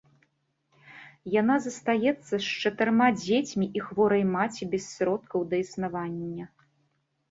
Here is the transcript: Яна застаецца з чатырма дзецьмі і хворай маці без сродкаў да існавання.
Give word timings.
Яна 1.41 1.57
застаецца 1.65 2.33
з 2.37 2.41
чатырма 2.63 3.07
дзецьмі 3.21 3.65
і 3.79 3.87
хворай 3.91 4.23
маці 4.35 4.63
без 4.75 4.83
сродкаў 4.95 5.39
да 5.55 5.65
існавання. 5.69 6.55